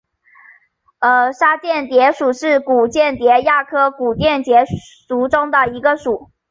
[0.99, 4.65] 沙蚬蝶属是古蚬蝶亚科古蚬蝶
[5.07, 6.31] 族中的一个属。